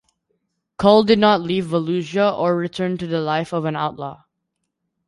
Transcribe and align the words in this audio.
Kull 0.77 1.03
did 1.03 1.19
not 1.19 1.41
leave 1.41 1.65
Valusia 1.65 2.31
or 2.35 2.55
return 2.55 2.97
to 2.97 3.05
the 3.05 3.21
life 3.21 3.53
of 3.53 3.65
an 3.65 3.75
outlaw. 3.75 4.23